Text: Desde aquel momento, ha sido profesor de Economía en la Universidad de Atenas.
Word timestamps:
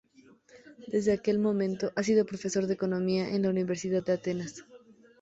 Desde 0.87 1.11
aquel 1.13 1.37
momento, 1.37 1.91
ha 1.95 2.01
sido 2.01 2.25
profesor 2.25 2.65
de 2.65 2.73
Economía 2.73 3.29
en 3.35 3.43
la 3.43 3.51
Universidad 3.51 4.03
de 4.03 4.13
Atenas. 4.13 4.65